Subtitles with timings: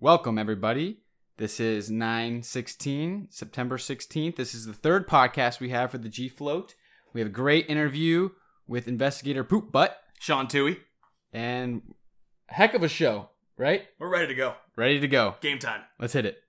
[0.00, 0.98] Welcome, everybody.
[1.38, 4.36] This is 9 16, September 16th.
[4.36, 6.74] This is the third podcast we have for the G Float.
[7.12, 8.30] We have a great interview
[8.66, 10.78] with investigator Poop Butt Sean Toohey.
[11.32, 11.82] and
[12.48, 13.82] a heck of a show, right?
[13.98, 14.54] We're ready to go.
[14.76, 15.34] Ready to go.
[15.40, 15.82] Game time.
[15.98, 16.42] Let's hit it.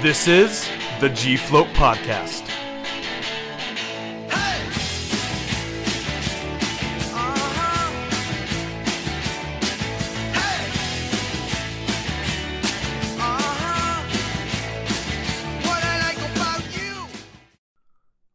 [0.00, 0.68] This is
[1.00, 2.57] the G Float Podcast.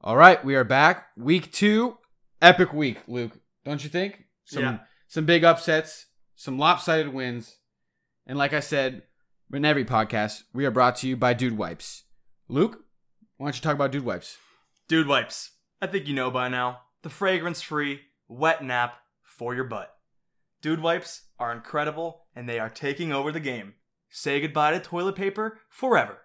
[0.03, 1.07] All right, we are back.
[1.15, 1.97] Week two,
[2.41, 3.39] epic week, Luke.
[3.63, 4.25] Don't you think?
[4.43, 4.79] Some Yeah.
[5.07, 7.57] some big upsets, some lopsided wins,
[8.25, 9.03] and like I said
[9.53, 12.03] in every podcast, we are brought to you by Dude Wipes.
[12.49, 12.83] Luke,
[13.37, 14.37] why don't you talk about Dude Wipes?
[14.89, 15.51] Dude wipes.
[15.81, 16.81] I think you know by now.
[17.03, 19.95] The fragrance free, wet nap for your butt.
[20.61, 23.75] Dude wipes are incredible and they are taking over the game.
[24.09, 26.23] Say goodbye to toilet paper forever.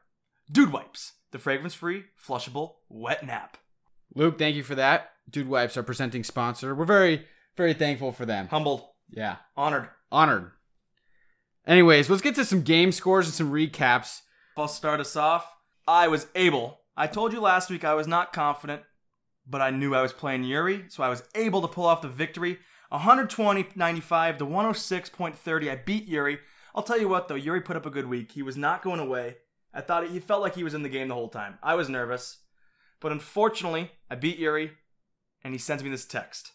[0.50, 1.12] Dude wipes.
[1.30, 3.56] The fragrance free, flushable, wet nap.
[4.14, 5.10] Luke, thank you for that.
[5.30, 6.74] Dude Wipes, our presenting sponsor.
[6.74, 8.48] We're very, very thankful for them.
[8.48, 8.84] Humbled.
[9.10, 9.88] Yeah, Honored.
[10.12, 10.50] honored.
[11.66, 14.20] Anyways, let's get to some game scores and some recaps.
[14.56, 15.46] I'll start us off.
[15.86, 16.80] I was able.
[16.96, 18.82] I told you last week I was not confident,
[19.46, 22.08] but I knew I was playing Yuri, so I was able to pull off the
[22.08, 22.58] victory.
[22.92, 25.70] 120.95 to 106.30.
[25.70, 26.38] I beat Yuri.
[26.74, 28.32] I'll tell you what though, Yuri put up a good week.
[28.32, 29.36] He was not going away.
[29.72, 31.58] I thought he felt like he was in the game the whole time.
[31.62, 32.38] I was nervous,
[33.00, 34.72] but unfortunately, I beat Yuri,
[35.42, 36.52] and he sends me this text.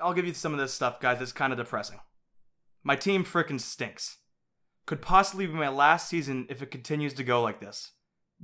[0.00, 1.20] I'll give you some of this stuff, guys.
[1.20, 2.00] It's kind of depressing.
[2.82, 4.18] My team frickin' stinks.
[4.86, 7.92] Could possibly be my last season if it continues to go like this.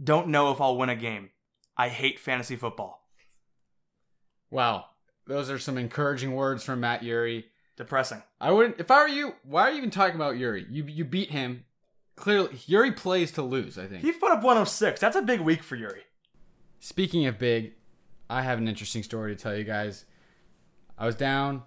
[0.03, 1.31] Don't know if I'll win a game.
[1.77, 3.09] I hate fantasy football.
[4.51, 4.87] Wow,
[5.27, 7.47] those are some encouraging words from Matt Yuri.
[7.77, 8.23] Depressing.
[8.41, 8.81] I wouldn't.
[8.81, 10.67] If I were you, why are you even talking about Yuri?
[10.71, 11.65] You you beat him.
[12.17, 13.77] Clearly, Yuri plays to lose.
[13.77, 14.03] I think.
[14.03, 14.99] He put up 106.
[14.99, 16.03] That's a big week for Yuri.
[16.87, 17.73] Speaking of big,
[18.31, 20.05] I have an interesting story to tell you guys.
[20.97, 21.65] I was down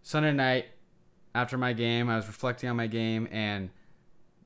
[0.00, 0.64] Sunday night
[1.34, 2.08] after my game.
[2.08, 3.68] I was reflecting on my game, and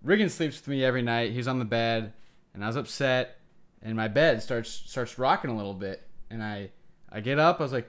[0.02, 1.30] Riggin sleeps with me every night.
[1.30, 2.12] He's on the bed,
[2.52, 3.38] and I was upset,
[3.80, 6.70] and my bed starts starts rocking a little bit, and I
[7.08, 7.60] I get up.
[7.60, 7.88] I was like,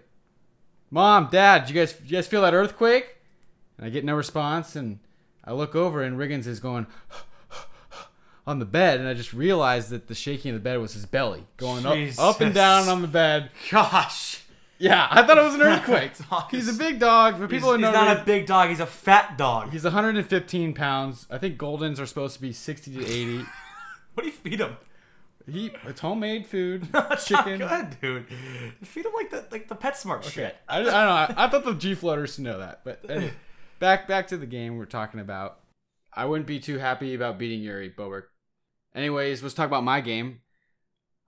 [0.92, 3.18] "Mom, Dad, you guys you guys feel that earthquake?"
[3.80, 5.00] And I get no response, and
[5.44, 6.86] I look over, and Riggins is going.
[8.48, 11.06] On the bed, and I just realized that the shaking of the bed was his
[11.06, 13.52] belly going up, up and down on the bed.
[13.70, 14.42] Gosh.
[14.80, 16.12] Yeah, I thought it was an earthquake.
[16.50, 18.70] He's a big dog, but people he's know not a big dog.
[18.70, 19.72] He's a fat dog.
[19.72, 21.28] He's 115 pounds.
[21.30, 23.46] I think Goldens are supposed to be 60 to 80.
[24.14, 24.78] What do you feed him?
[25.48, 27.60] he it's homemade food, That's chicken.
[27.60, 28.88] not good, dude.
[28.88, 30.56] Feed him like the like the PetSmart Okay, shit.
[30.68, 30.98] I, I don't know.
[30.98, 33.34] I, I thought the G floaters know that, but anyway,
[33.80, 35.60] back back to the game we're talking about.
[36.12, 38.24] I wouldn't be too happy about beating Yuri Boberg.
[38.98, 40.42] Anyways, let's talk about my game.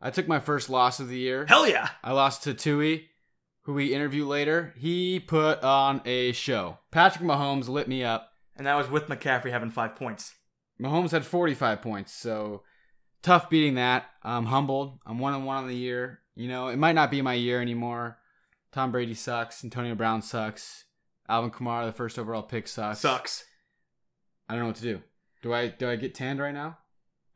[0.01, 1.45] I took my first loss of the year.
[1.47, 1.89] Hell yeah.
[2.03, 3.03] I lost to Toohey,
[3.61, 4.73] who we interview later.
[4.75, 6.79] He put on a show.
[6.89, 8.31] Patrick Mahomes lit me up.
[8.57, 10.33] And that was with McCaffrey having five points.
[10.81, 12.63] Mahomes had 45 points, so
[13.21, 14.05] tough beating that.
[14.23, 14.97] I'm humbled.
[15.05, 16.21] I'm one and one on the year.
[16.35, 18.17] You know, it might not be my year anymore.
[18.71, 19.63] Tom Brady sucks.
[19.63, 20.85] Antonio Brown sucks.
[21.27, 23.01] Alvin Kamara, the first overall pick, sucks.
[23.01, 23.45] Sucks.
[24.47, 25.01] I don't know what to do.
[25.43, 26.79] Do I do I get tanned right now?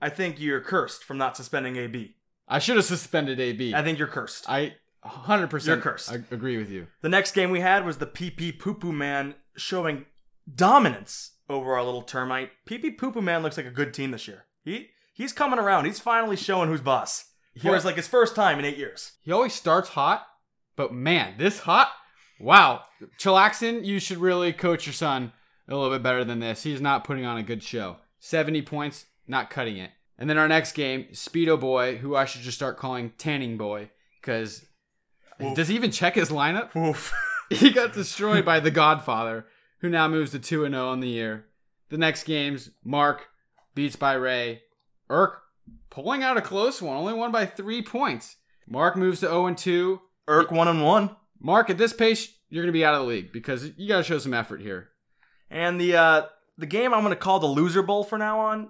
[0.03, 2.15] I think you're cursed from not suspending AB.
[2.47, 3.73] I should have suspended AB.
[3.73, 4.49] I think you're cursed.
[4.49, 4.75] I
[5.05, 6.11] 100% You're cursed.
[6.11, 6.87] I agree with you.
[7.01, 10.05] The next game we had was the PP Poo Poo Man showing
[10.53, 12.51] dominance over our little termite.
[12.67, 14.43] PP Poo Poo Man looks like a good team this year.
[14.63, 15.85] He he's coming around.
[15.85, 17.29] He's finally showing who's boss.
[17.61, 19.13] For his like his first time in eight years.
[19.21, 20.25] He always starts hot,
[20.75, 21.91] but man, this hot.
[22.39, 22.81] Wow.
[23.19, 25.31] Chillaxin, you should really coach your son
[25.67, 26.63] a little bit better than this.
[26.63, 27.97] He's not putting on a good show.
[28.19, 29.91] 70 points, not cutting it.
[30.17, 33.89] And then our next game, Speedo Boy, who I should just start calling Tanning Boy,
[34.21, 34.65] because
[35.55, 36.75] does he even check his lineup?
[36.89, 37.13] Oof.
[37.49, 39.45] He got destroyed by the Godfather,
[39.79, 41.45] who now moves to 2 0 on the year.
[41.89, 43.27] The next games, Mark
[43.75, 44.63] beats by Ray.
[45.07, 45.43] Irk
[45.91, 48.37] pulling out a close one, only won by three points.
[48.65, 50.01] Mark moves to 0 2.
[50.27, 51.15] Irk one and one.
[51.39, 53.97] Mark, at this pace, you're going to be out of the league because you got
[53.97, 54.89] to show some effort here.
[55.51, 56.21] And the uh
[56.57, 58.69] the game I'm gonna call the loser bowl for now on.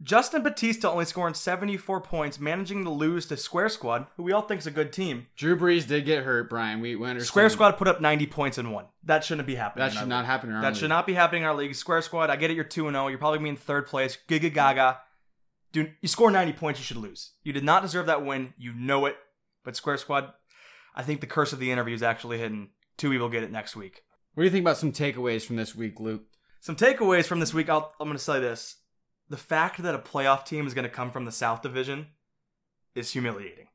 [0.00, 4.42] Justin Batista only scoring 74 points, managing to lose to Square Squad, who we all
[4.42, 5.26] think is a good team.
[5.36, 6.80] Drew Brees did get hurt, Brian.
[6.80, 7.26] We, we understand.
[7.26, 8.84] Square Squad put up 90 points in one.
[9.02, 9.88] That shouldn't be happening.
[9.88, 10.26] That should not league.
[10.26, 10.76] happen in our That league.
[10.76, 11.74] should not be happening in our league.
[11.74, 13.08] Square Squad, I get it, you're 2 0.
[13.08, 14.16] You're probably going to be in third place.
[14.28, 15.00] Giga Gaga.
[15.72, 17.32] Dude, you score 90 points, you should lose.
[17.42, 18.54] You did not deserve that win.
[18.56, 19.16] You know it.
[19.64, 20.32] But Square Squad,
[20.94, 22.70] I think the curse of the interview is actually hitting.
[22.98, 24.02] Toohey will get it next week.
[24.34, 26.22] What do you think about some takeaways from this week, Luke?
[26.60, 27.68] Some takeaways from this week.
[27.68, 28.76] I'll, I'm going to say this:
[29.28, 32.08] the fact that a playoff team is going to come from the South Division
[32.94, 33.68] is humiliating.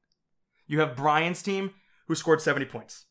[0.67, 1.71] You have Brian's team
[2.07, 3.05] who scored 70 points,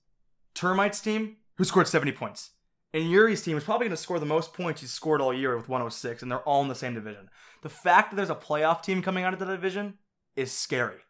[0.54, 2.50] Termites team who scored 70 points,
[2.92, 5.56] and Yuri's team is probably going to score the most points he's scored all year
[5.56, 7.30] with 106, and they're all in the same division.
[7.62, 9.94] The fact that there's a playoff team coming out of the division
[10.36, 11.00] is scary,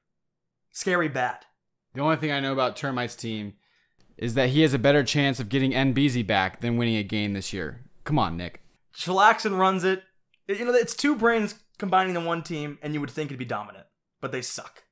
[0.71, 1.47] scary bad.
[1.95, 3.55] The only thing I know about Termite's team
[4.17, 7.33] is that he has a better chance of getting NBZ back than winning a game
[7.33, 7.83] this year.
[8.05, 8.63] Come on, Nick.
[8.95, 10.03] Chillaxin runs it.
[10.49, 13.39] It- You know, it's two brains combining in one team, and you would think it'd
[13.39, 13.87] be dominant,
[14.21, 14.85] but they suck.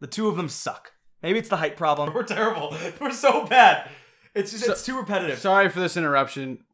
[0.00, 0.92] The two of them suck.
[1.22, 2.12] Maybe it's the height problem.
[2.14, 2.76] We're terrible.
[3.00, 3.88] We're so bad.
[4.34, 5.38] It's just So- it's too repetitive.
[5.38, 6.64] Sorry for this interruption.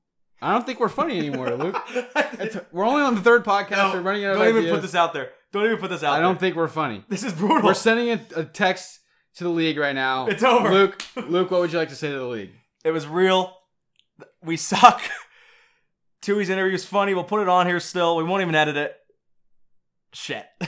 [0.43, 1.77] I don't think we're funny anymore, Luke.
[1.95, 3.95] It's- we're only on the third podcast.
[3.95, 5.31] we're running out of don't even put this out there.
[5.53, 6.41] Don't even put this out I don't there.
[6.41, 7.05] think we're funny.
[7.09, 7.63] This is brutal.
[7.63, 8.99] We're sending a, a text
[9.37, 10.27] to the league right now.
[10.27, 10.71] It's over.
[10.71, 12.51] Luke, Luke, what would you like to say to the league?
[12.85, 13.57] it was real.
[14.43, 15.01] We suck.
[16.25, 17.13] Toohey's interview is funny.
[17.15, 18.17] We'll put it on here still.
[18.17, 18.97] We won't even edit it.
[20.13, 20.47] Shit.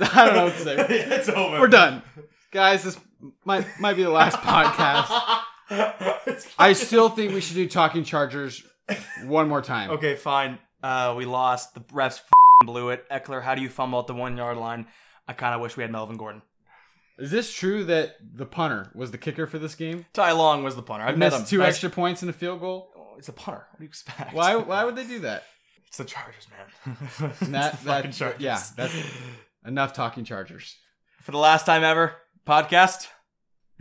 [0.00, 0.76] I don't know what to say.
[0.88, 1.60] it's over.
[1.60, 2.02] We're done,
[2.50, 2.82] guys.
[2.82, 2.98] This
[3.44, 5.06] might might be the last podcast.
[6.58, 8.62] I still think we should do talking Chargers
[9.24, 9.90] one more time.
[9.90, 10.58] Okay, fine.
[10.82, 11.74] Uh, we lost.
[11.74, 13.08] The refs f***ing blew it.
[13.08, 14.86] Ekeler, how do you fumble at the one yard line?
[15.28, 16.42] I kind of wish we had Melvin Gordon.
[17.18, 20.04] Is this true that the punter was the kicker for this game?
[20.12, 21.06] Ty Long was the punter.
[21.06, 21.40] I met him.
[21.40, 22.90] Missed two Nice- extra points and a field goal.
[23.18, 23.66] It's a punter.
[23.70, 24.34] What do you expect?
[24.34, 24.56] Why?
[24.70, 25.44] Why would they do that?
[25.88, 26.96] It's the Chargers, man.
[27.18, 28.40] That, it's the that fucking Chargers.
[28.40, 28.94] yeah, that's
[29.66, 30.76] enough talking Chargers.
[31.22, 32.16] For the last time ever,
[32.46, 33.06] podcast.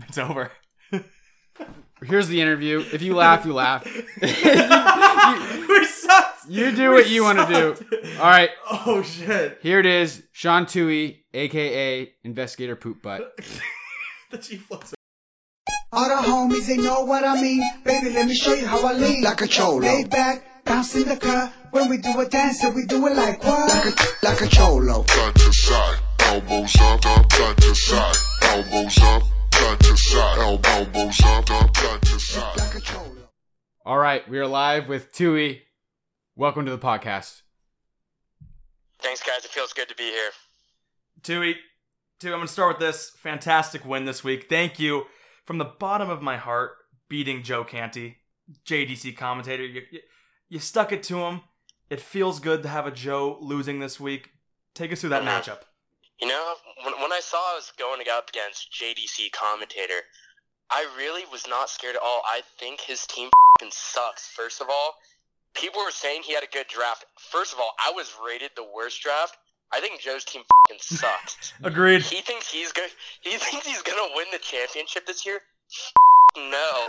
[0.07, 0.51] It's over.
[2.03, 2.83] Here's the interview.
[2.91, 3.85] If you laugh, you laugh.
[4.21, 6.49] we sucked.
[6.49, 7.75] You do We what you want to do.
[8.19, 9.59] All right, Oh shit.
[9.61, 10.23] here it is.
[10.33, 13.33] Sean Toohey, aka Investigator Poop Butt.
[14.31, 14.93] the chief looks.
[15.95, 17.61] All the homies, they know what I mean.
[17.83, 19.21] Baby, let me show you how I lean.
[19.21, 19.77] Like a cholo.
[19.77, 21.53] Lay back, bounce in the car.
[21.69, 23.69] When we do a dance, so we do it like what?
[23.69, 25.03] like a, like a cholo.
[25.03, 31.21] front to side, elbows up, up, front to side, elbows up, front to side, elbows
[31.25, 32.57] up, up, front to side.
[32.57, 33.29] Like a cholo.
[33.85, 35.59] All right, we are live with Toohey.
[36.35, 37.43] Welcome to the podcast.
[38.99, 39.45] Thanks, guys.
[39.45, 40.31] It feels good to be here.
[41.21, 41.53] Toohey,
[42.19, 43.11] Toohey, I'm going to start with this.
[43.21, 44.47] Fantastic win this week.
[44.49, 45.05] Thank you
[45.45, 46.71] from the bottom of my heart,
[47.09, 48.17] beating Joe Canty,
[48.65, 49.65] JDC commentator.
[49.65, 49.99] You, you,
[50.49, 51.41] you stuck it to him.
[51.89, 54.31] It feels good to have a Joe losing this week.
[54.73, 55.27] Take us through that Mhm.
[55.41, 55.59] matchup.
[56.19, 60.01] You know, when, when I saw I was going up against JDC commentator,
[60.69, 62.21] I really was not scared at all.
[62.25, 63.29] I think his team
[63.69, 64.27] sucks.
[64.27, 64.95] First of all,
[65.53, 67.05] people were saying he had a good draft.
[67.19, 69.37] First of all, I was rated the worst draft.
[69.73, 71.53] I think Joe's team fing sucks.
[71.63, 72.01] Agreed.
[72.03, 72.89] he thinks he's good.
[73.21, 75.39] He thinks he's gonna win the championship this year.
[76.35, 76.85] No.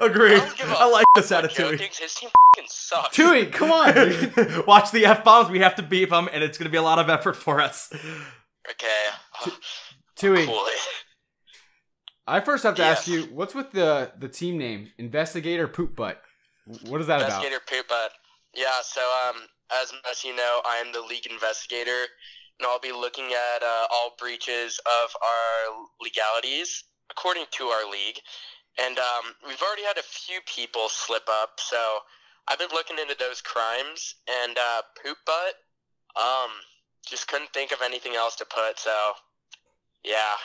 [0.00, 0.34] Agreed.
[0.36, 1.78] I don't give a I like this Joe attitude.
[1.80, 3.16] thinks his team fing sucks.
[3.16, 4.64] Toohey, come on.
[4.66, 5.50] Watch the F bombs.
[5.50, 7.60] We have to beep them, and it's going to be a lot of effort for
[7.60, 7.92] us.
[8.70, 9.52] Okay.
[10.16, 10.64] Toohey, Cool.
[12.28, 16.22] I first have to ask you, what's with the the team name, Investigator Poop Butt?
[16.86, 17.26] What is that about?
[17.42, 18.12] investigator poop butt.
[18.54, 19.36] Yeah, so um,
[19.80, 22.06] as as you know, I am the league investigator,
[22.58, 28.18] and I'll be looking at uh, all breaches of our legalities according to our league.
[28.82, 31.98] And um, we've already had a few people slip up, so
[32.48, 34.14] I've been looking into those crimes.
[34.26, 35.54] And uh, poop butt,
[36.16, 36.50] um,
[37.06, 38.78] just couldn't think of anything else to put.
[38.78, 39.12] So,
[40.04, 40.36] yeah,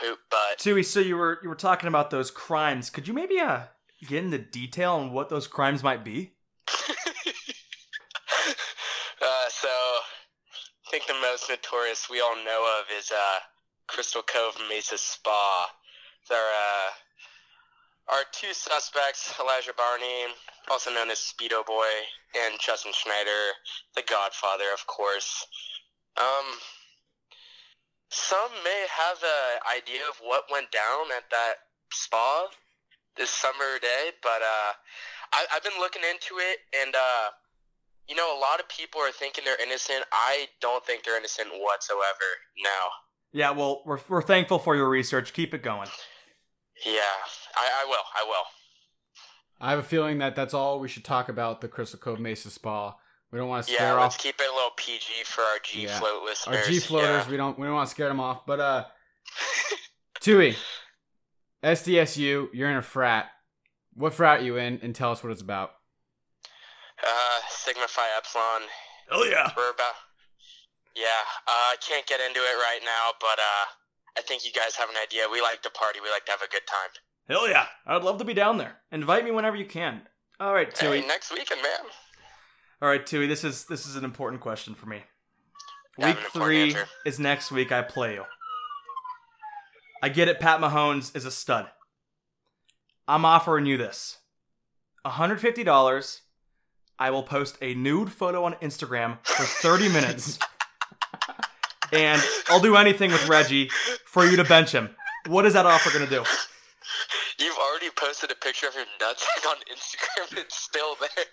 [0.00, 0.58] poop butt.
[0.58, 2.90] Toohey, so you were you were talking about those crimes.
[2.90, 3.64] Could you maybe uh
[4.06, 6.34] get into detail on what those crimes might be?
[6.68, 6.74] uh,
[9.48, 9.68] so,
[10.88, 13.40] I think the most notorious we all know of is uh,
[13.88, 15.68] Crystal Cove Mesa Spa.
[16.30, 20.32] There uh, are two suspects, Elijah Barney,
[20.70, 21.92] also known as Speedo Boy,
[22.40, 23.52] and Justin Schneider,
[23.96, 25.44] the Godfather, of course.
[26.16, 26.56] Um,
[28.08, 32.46] some may have an idea of what went down at that spa
[33.18, 34.72] this summer day, but uh,
[35.34, 37.28] I, I've been looking into it, and uh,
[38.08, 40.04] you know, a lot of people are thinking they're innocent.
[40.12, 42.28] I don't think they're innocent whatsoever.
[42.62, 42.88] No.
[43.32, 45.32] Yeah, well, we're we're thankful for your research.
[45.32, 45.88] Keep it going.
[46.86, 47.00] Yeah,
[47.56, 48.04] I, I will.
[48.16, 48.44] I will.
[49.60, 52.48] I have a feeling that that's all we should talk about the Crystal Cove Mesa
[52.50, 52.94] Spa.
[53.30, 55.58] We don't want to scare Yeah, let's off keep it a little PG for our
[55.62, 55.98] G Yeah.
[55.98, 56.56] float listeners.
[56.56, 57.24] our G floaters.
[57.26, 57.30] Yeah.
[57.30, 58.46] We don't we don't want to scare them off.
[58.46, 58.84] But uh,
[60.22, 60.56] Toohey,
[61.62, 63.26] SDSU, you're in a frat.
[63.94, 64.78] What frat you in?
[64.82, 65.72] And tell us what it's about.
[67.68, 68.62] Uh, Sigma Phi Epsilon.
[69.10, 69.52] Oh yeah.
[69.56, 69.94] We're about.
[70.96, 71.04] Yeah,
[71.46, 73.66] uh, I can't get into it right now, but uh,
[74.18, 75.24] I think you guys have an idea.
[75.30, 76.00] We like to party.
[76.02, 76.90] We like to have a good time.
[77.28, 77.66] Hell yeah.
[77.86, 78.78] I'd love to be down there.
[78.90, 80.02] Invite me whenever you can.
[80.40, 81.06] All right, Hey, Toohey.
[81.06, 81.90] next weekend, man.
[82.80, 85.02] All right, Toohey, this is this is an important question for me.
[85.98, 86.86] Have Week three answer.
[87.04, 87.70] is next week.
[87.72, 88.24] I play you.
[90.02, 90.38] I get it.
[90.40, 91.66] Pat Mahomes is a stud.
[93.06, 94.18] I'm offering you this:
[95.04, 96.20] $150.
[96.98, 100.38] I will post a nude photo on Instagram for 30 minutes,
[101.92, 103.70] and I'll do anything with Reggie
[104.04, 104.90] for you to bench him.
[105.26, 106.24] What is that offer gonna do?
[107.38, 110.38] You've already posted a picture of your nutsack on Instagram.
[110.38, 111.24] It's still there.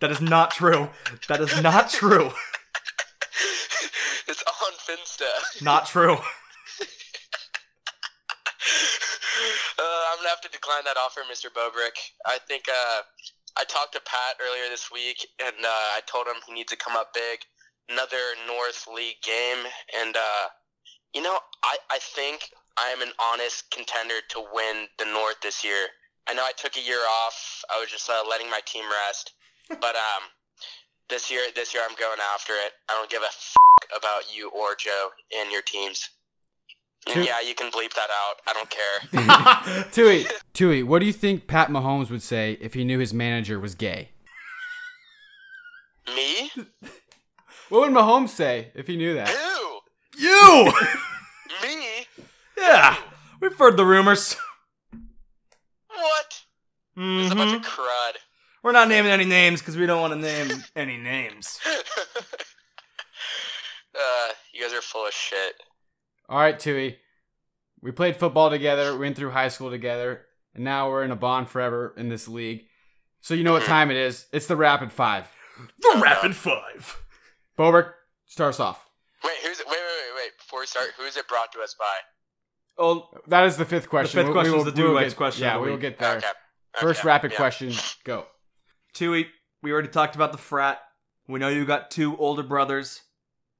[0.00, 0.88] That is not true.
[1.28, 2.30] That is not true.
[4.28, 5.62] it's on Finsta.
[5.62, 6.16] Not true.
[9.78, 11.46] Uh, I'm gonna have to decline that offer, Mr.
[11.46, 11.96] Bobrick.
[12.26, 13.02] I think uh,
[13.56, 16.76] I talked to Pat earlier this week, and uh, I told him he needs to
[16.76, 17.40] come up big.
[17.88, 19.66] Another North League game,
[20.00, 20.46] and uh,
[21.12, 25.64] you know, I I think I am an honest contender to win the North this
[25.64, 25.88] year.
[26.28, 27.64] I know I took a year off.
[27.74, 29.32] I was just uh, letting my team rest,
[29.68, 30.30] but um,
[31.08, 32.72] this year this year I'm going after it.
[32.88, 33.54] I don't give a f-
[33.96, 36.08] about you or Joe and your teams.
[37.06, 38.36] And yeah, you can bleep that out.
[38.46, 39.00] I don't care.
[39.90, 43.58] Toohey, Toohey, what do you think Pat Mahomes would say if he knew his manager
[43.58, 44.10] was gay?
[46.14, 46.50] Me?
[47.68, 49.28] What would Mahomes say if he knew that?
[49.28, 49.78] Who?
[50.18, 50.72] You.
[51.62, 52.06] Me?
[52.58, 52.96] yeah,
[53.40, 54.36] we've heard the rumors.
[55.88, 56.40] What?
[56.96, 58.16] It's a bunch of crud.
[58.62, 61.58] We're not naming any names because we don't want to name any names.
[63.94, 65.54] uh, you guys are full of shit.
[66.30, 66.96] All right, Toohey.
[67.82, 71.16] We played football together, we went through high school together, and now we're in a
[71.16, 72.66] bond forever in this league.
[73.20, 73.72] So you know what mm-hmm.
[73.72, 74.26] time it is.
[74.32, 75.28] It's the rapid five.
[75.80, 77.02] The Rapid Five.
[77.58, 77.90] Bobrick,
[78.26, 78.86] start us off.
[79.24, 79.66] Wait, who's it?
[79.66, 80.30] Wait, wait, wait, wait.
[80.38, 81.84] Before we start, who is it brought to us by?
[82.78, 84.18] Oh, That is the fifth question.
[84.18, 85.98] fifth We- we question will- is the we will get- question Yeah, we will get
[85.98, 86.16] there.
[86.16, 86.28] Okay.
[86.80, 87.36] First rapid yeah.
[87.36, 88.26] question, go.
[88.94, 89.28] Toohey,
[89.62, 90.80] we already talked about the frat.
[91.26, 93.02] We know you got two older brothers.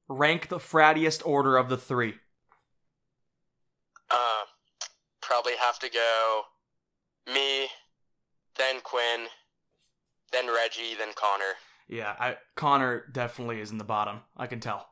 [0.07, 2.15] Rank the frattiest order of the three.
[4.09, 4.45] Uh,
[5.31, 6.41] probably have to go
[7.33, 7.67] me,
[8.57, 9.27] then Quinn,
[10.33, 11.53] then Reggie, then Connor.
[11.87, 14.19] Yeah, I Connor definitely is in the bottom.
[14.35, 14.89] I can tell.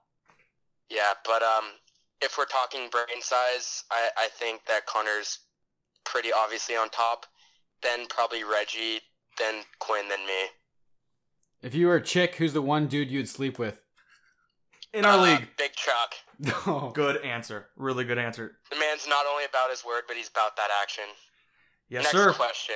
[0.89, 1.65] Yeah, but um,
[2.21, 5.39] if we're talking brain size, I, I think that Connor's
[6.05, 7.25] pretty obviously on top.
[7.83, 9.01] Then probably Reggie,
[9.37, 10.47] then Quinn, then me.
[11.61, 13.81] If you were a chick, who's the one dude you'd sleep with?
[14.93, 15.47] In our Uh, league.
[15.57, 16.15] Big Chuck.
[16.39, 16.91] No.
[16.95, 17.67] Good answer.
[17.75, 18.57] Really good answer.
[18.71, 21.03] The man's not only about his word, but he's about that action.
[21.89, 22.33] Yes, Next sir.
[22.33, 22.75] question.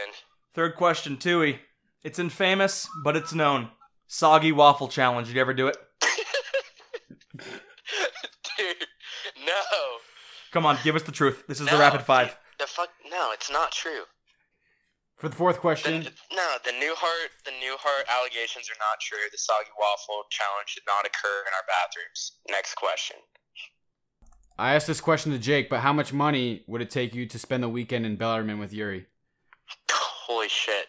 [0.53, 1.59] Third question, Toohey.
[2.03, 3.69] It's infamous, but it's known.
[4.07, 5.27] Soggy waffle challenge.
[5.27, 5.77] Did you ever do it?
[7.37, 8.85] Dude,
[9.45, 9.53] no.
[10.51, 11.43] Come on, give us the truth.
[11.47, 12.37] This is the rapid five.
[12.59, 12.89] The fuck?
[13.09, 14.03] No, it's not true.
[15.23, 16.03] For the fourth The, question,
[16.33, 19.19] no, the Newhart, the Newhart allegations are not true.
[19.31, 22.33] The soggy waffle challenge did not occur in our bathrooms.
[22.49, 23.15] Next question.
[24.59, 27.39] I asked this question to Jake, but how much money would it take you to
[27.39, 29.05] spend the weekend in Bellarmine with Yuri?
[29.89, 30.87] Holy shit.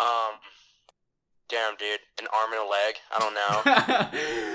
[0.00, 0.40] Um,
[1.48, 2.96] damn, dude, an arm and a leg.
[3.14, 3.34] I don't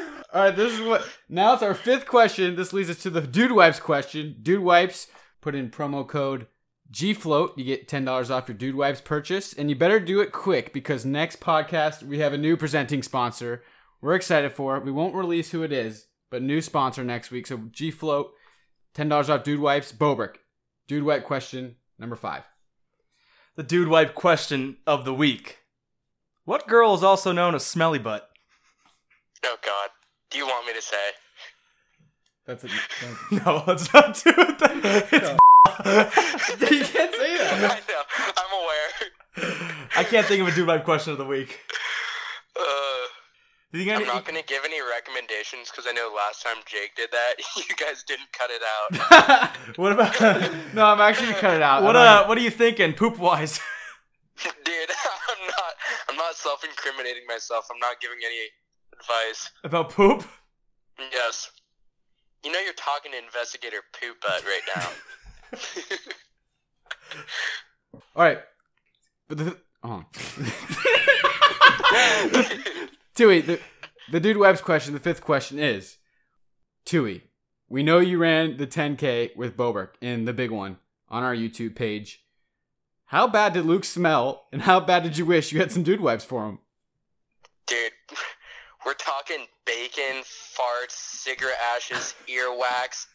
[0.10, 0.24] know.
[0.34, 1.08] All right, this is what.
[1.30, 2.58] Now it's our fifth question.
[2.58, 4.36] This leads us to the Dude Wipes question.
[4.42, 5.08] Dude Wipes,
[5.40, 6.48] put in promo code
[6.92, 7.58] GFLOAT.
[7.58, 9.54] You get $10 off your Dude Wipes purchase.
[9.54, 13.64] And you better do it quick because next podcast, we have a new presenting sponsor.
[14.02, 14.86] We're excited for it.
[14.86, 17.48] We won't release who it is, but new sponsor next week.
[17.48, 18.32] So G Float,
[18.96, 19.92] $10 off Dude Wipes.
[19.92, 20.36] Bobrick,
[20.88, 22.44] Dude Wipe question number five.
[23.56, 25.60] The dude wipe question of the week.
[26.46, 28.30] What girl is also known as Smelly Butt?
[29.44, 29.90] oh God,
[30.30, 30.96] do you want me to say?
[32.46, 32.72] That's it.
[33.46, 35.08] No, let's not do it.
[35.12, 35.30] It's
[36.72, 37.72] you can't say that.
[37.72, 38.04] I know.
[38.38, 39.88] I'm aware.
[39.96, 41.60] I can't think of a dude wipe question of the week.
[42.56, 42.62] Uh,
[43.72, 46.96] you think I'm any- not gonna give any recommendations because I know last time Jake
[46.96, 49.50] did that, you guys didn't cut it out.
[49.78, 50.20] what about
[50.74, 51.84] no, I'm actually gonna cut it out.
[51.84, 51.96] what?
[51.96, 53.60] Uh, what are you thinking, poop wise?
[54.44, 55.74] Dude, I'm not.
[56.10, 57.66] I'm not self-incriminating myself.
[57.72, 58.38] I'm not giving any
[58.94, 59.50] advice.
[59.64, 60.24] about poop?
[61.12, 61.52] Yes.
[62.44, 64.88] You know you're talking to investigator poop butt right now.
[68.16, 68.40] All right.
[69.28, 70.04] But the, oh.
[73.16, 73.60] Toohey, the,
[74.12, 75.98] the dude wipes question, the fifth question is
[76.86, 77.22] Toohey,
[77.70, 80.78] we know you ran the 10K with Boberk in the big one
[81.10, 82.24] on our YouTube page.
[83.06, 86.02] How bad did Luke smell, and how bad did you wish you had some dude
[86.02, 86.60] wipes for him?
[87.66, 87.92] Dude,
[88.86, 93.06] we're talking bacon, farts, cigarette ashes, earwax,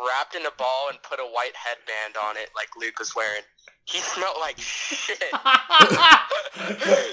[0.00, 3.42] wrapped in a ball and put a white headband on it like Luke was wearing.
[3.84, 5.18] He smelled like shit.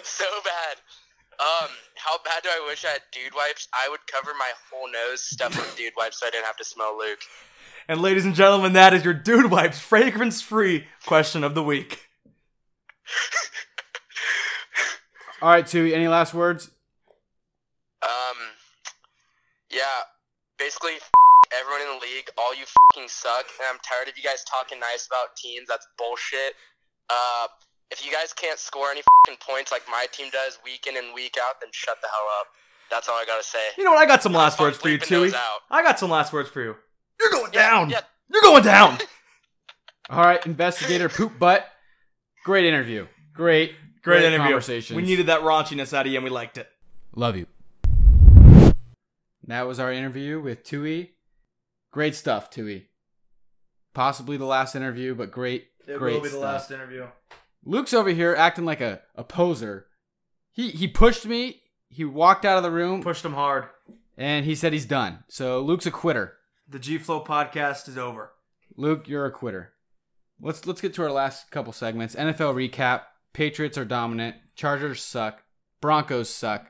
[0.03, 0.77] so bad.
[1.39, 3.69] Um, how bad do I wish I had dude wipes?
[3.74, 6.65] I would cover my whole nose stuffed with dude wipes so I didn't have to
[6.65, 7.19] smell Luke.
[7.88, 12.07] And ladies and gentlemen, that is your Dude Wipes fragrance free question of the week.
[15.41, 15.93] All right, Toohey.
[15.93, 16.69] Any last words?
[18.03, 18.38] Um,
[19.71, 19.81] yeah,
[20.59, 21.09] basically, f-
[21.58, 24.79] everyone in the league, all you fucking suck, and I'm tired of you guys talking
[24.79, 25.68] nice about teams.
[25.68, 26.53] That's bullshit.
[27.10, 27.48] Uh,
[27.91, 31.13] if you guys can't score any fucking points like my team does week in and
[31.13, 32.48] week out, then shut the hell up.
[32.91, 33.60] That's all I gotta say.
[33.77, 34.00] You know what?
[34.00, 35.36] I got some last fun words for you, bleeping Toohey.
[35.72, 36.75] I got some last words for you.
[37.20, 37.89] You're going Yeah, down.
[37.89, 38.01] yeah.
[38.32, 38.98] You're going down.
[40.10, 41.68] All right, investigator poop butt.
[42.46, 43.08] Great interview.
[43.34, 44.39] Great, Great, interview.
[44.48, 44.96] Conversations.
[44.96, 46.68] We needed that raunchiness out of you, and we liked it.
[47.15, 47.46] Love you.
[49.48, 51.10] That was our interview with Toohey.
[51.91, 52.86] Great stuff, Toohey.
[53.93, 55.67] Possibly the last interview, but great,
[55.98, 56.72] great stuff.
[56.72, 57.08] interview.
[57.65, 59.88] Luke's over here acting like a, a poser.
[60.51, 61.62] He he pushed me.
[61.89, 63.65] He walked out of the room Pushed him hard.
[64.15, 65.24] and he said he's done.
[65.27, 66.38] So Luke's a quitter.
[66.67, 68.31] The G Float podcast is over.
[68.77, 69.74] Luke, you're a quitter.
[70.39, 72.15] Let's let's get to our last couple segments.
[72.15, 73.01] NFL recap.
[73.34, 74.36] Patriots are dominant.
[74.55, 75.43] Chargers suck.
[75.81, 76.67] Broncos suck.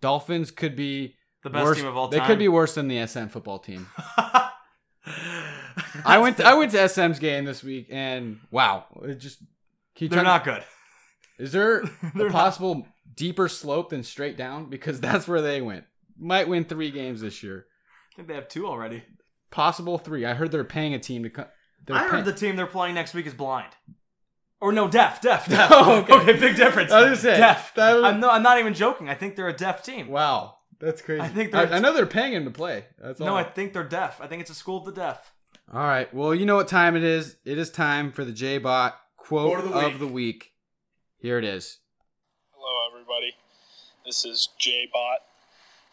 [0.00, 2.26] Dolphins could be The best worse- team of all They time.
[2.26, 3.86] could be worse than the SM football team.
[6.04, 9.38] I went To, I went to SM's game this week and wow, it just
[9.98, 10.62] They're not good.
[11.38, 12.30] Is there a not.
[12.32, 14.66] possible deeper slope than straight down?
[14.68, 15.84] Because that's where they went.
[16.18, 17.66] Might win three games this year.
[18.12, 19.02] I think they have two already.
[19.50, 20.26] Possible three.
[20.26, 21.30] I heard they're paying a team to.
[21.30, 21.46] Co-
[21.86, 23.72] they're I heard pay- the team they're playing next week is blind.
[24.60, 25.70] Or no, deaf, deaf, deaf.
[25.72, 26.32] Oh, okay.
[26.38, 26.90] big difference.
[26.92, 27.72] I was gonna say, deaf.
[27.76, 29.08] was- I'm no, I'm not even joking.
[29.08, 30.08] I think they're a deaf team.
[30.08, 31.20] Wow, that's crazy.
[31.22, 32.84] I think I, they're- I know they're paying him to play.
[32.98, 33.26] That's all.
[33.28, 34.20] No, I think they're deaf.
[34.20, 35.32] I think it's a school of the deaf.
[35.72, 36.12] All right.
[36.14, 37.36] Well, you know what time it is.
[37.44, 39.98] It is time for the J Bot quote, Quote of the of week.
[40.00, 40.52] the week.
[41.18, 41.78] Here it is.
[42.52, 43.34] Hello, everybody.
[44.06, 45.18] This is J Bot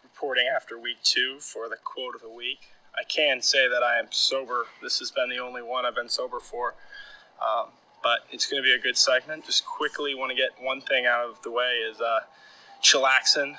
[0.02, 2.60] reporting after week two for the quote of the week.
[2.98, 4.64] I can say that I am sober.
[4.82, 6.74] This has been the only one I've been sober for.
[7.42, 7.66] Um,
[8.02, 9.44] but it's going to be a good segment.
[9.44, 12.20] Just quickly want to get one thing out of the way is uh,
[12.82, 13.56] chillaxing.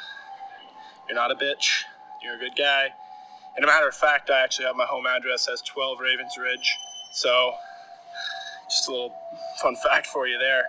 [1.07, 1.83] You're not a bitch.
[2.23, 2.89] You're a good guy.
[3.55, 6.77] And a matter of fact, I actually have my home address as 12 Ravens Ridge.
[7.13, 7.53] So,
[8.69, 9.15] just a little
[9.61, 10.65] fun fact for you there.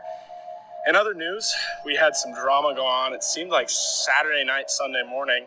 [0.86, 3.12] In other news, we had some drama go on.
[3.12, 5.46] It seemed like Saturday night, Sunday morning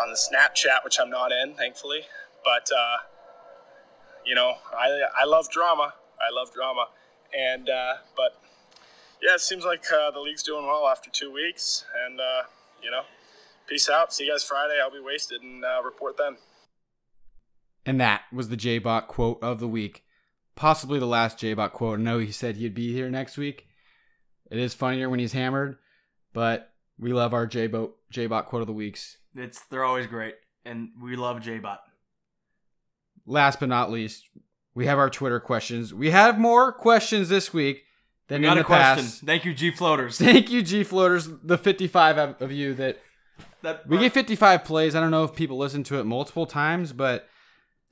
[0.00, 2.00] on the Snapchat, which I'm not in, thankfully.
[2.44, 2.96] But, uh,
[4.24, 5.94] you know, I, I love drama.
[6.18, 6.86] I love drama.
[7.38, 8.40] And, uh, but,
[9.22, 11.84] yeah, it seems like uh, the league's doing well after two weeks.
[12.04, 12.42] And, uh,
[12.82, 13.02] you know,
[13.68, 14.12] peace out.
[14.12, 14.78] See you guys Friday.
[14.82, 16.36] I'll be wasted and uh, report then.
[17.86, 20.04] And that was the J Bot quote of the week.
[20.56, 21.98] Possibly the last J Bot quote.
[21.98, 23.66] I know he said he'd be here next week.
[24.50, 25.76] It is funnier when he's hammered,
[26.32, 29.18] but we love our J Bot J Bot quote of the weeks.
[29.34, 31.80] It's they're always great, and we love J-Bot.
[33.26, 34.24] Last but not least,
[34.74, 35.92] we have our Twitter questions.
[35.94, 37.84] We have more questions this week
[38.28, 39.04] than We got in a the question.
[39.04, 39.20] past.
[39.20, 40.18] Thank you, G Floaters.
[40.18, 42.98] Thank you, G Floaters, the 55 of of you that
[43.68, 44.94] That we get 55 plays.
[44.94, 47.28] I don't know if people listen to it multiple times, but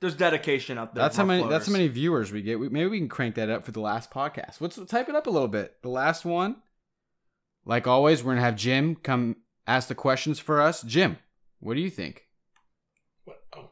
[0.01, 1.03] There's dedication out there.
[1.03, 1.49] that's how from our many.
[1.49, 2.59] That's how many viewers we get.
[2.59, 4.59] We, maybe we can crank that up for the last podcast.
[4.59, 5.75] Let's type it up a little bit.
[5.83, 6.57] The last one,
[7.65, 9.37] like always, we're gonna have Jim come
[9.67, 10.81] ask the questions for us.
[10.81, 11.17] Jim,
[11.59, 12.23] what do you think?
[13.25, 13.37] What?
[13.55, 13.71] Oh.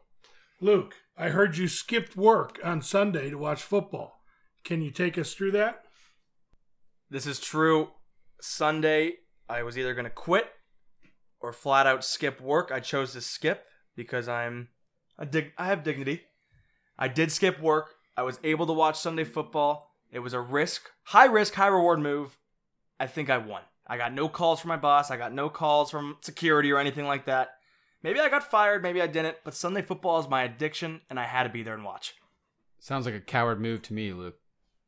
[0.62, 4.22] Luke, I heard you skipped work on Sunday to watch football.
[4.64, 5.84] Can you take us through that?
[7.10, 7.90] This is true.
[8.42, 9.14] Sunday,
[9.50, 10.48] I was either gonna quit
[11.46, 12.72] or flat out skip work.
[12.74, 14.70] I chose to skip because I'm
[15.20, 15.54] a dig.
[15.58, 16.24] I have dignity.
[16.98, 17.96] I did skip work.
[18.18, 19.92] I was able to watch Sunday football.
[20.12, 22.38] It was a risk, high risk, high reward move.
[23.00, 23.62] I think I won.
[23.86, 25.12] I got no calls from my boss.
[25.12, 27.50] I got no calls from security or anything like that.
[28.02, 28.82] Maybe I got fired.
[28.82, 29.38] Maybe I didn't.
[29.44, 32.16] But Sunday football is my addiction, and I had to be there and watch.
[32.80, 34.38] Sounds like a coward move to me, Luke.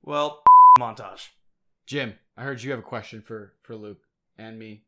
[0.02, 0.42] Well,
[0.80, 1.30] montage.
[1.86, 4.02] Jim, I heard you have a question for for Luke
[4.38, 4.87] and me.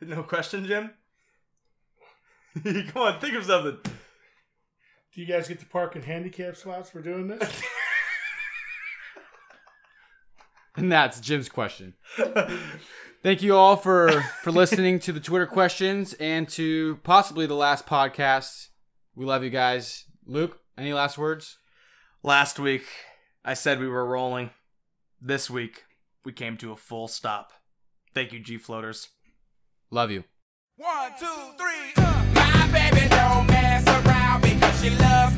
[0.00, 0.90] No question, Jim.
[2.64, 3.78] Come on, think of something.
[3.82, 7.62] Do you guys get to park in handicap slots for doing this?
[10.76, 11.94] And that's Jim's question.
[13.22, 14.10] Thank you all for
[14.42, 18.68] for listening to the Twitter questions and to possibly the last podcast.
[19.14, 20.04] We love you guys.
[20.26, 21.58] Luke, any last words?
[22.22, 22.84] Last week,
[23.44, 24.50] I said we were rolling.
[25.20, 25.84] This week,
[26.24, 27.52] we came to a full stop.
[28.12, 29.08] Thank you, G Floaters.
[29.96, 30.24] Love you.
[30.76, 32.24] One, two, three, uh.
[32.34, 35.34] My baby don't mess around because she loves